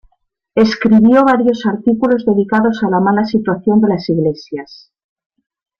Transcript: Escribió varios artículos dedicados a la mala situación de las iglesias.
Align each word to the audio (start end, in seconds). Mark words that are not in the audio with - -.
Escribió 0.55 1.23
varios 1.23 1.63
artículos 1.67 2.25
dedicados 2.25 2.81
a 2.81 2.89
la 2.89 2.99
mala 2.99 3.23
situación 3.23 3.79
de 3.81 3.89
las 3.89 4.09
iglesias. 4.09 4.91